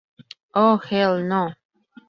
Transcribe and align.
Oh, 0.55 0.77
Hell 0.77 1.21
No!". 1.21 1.53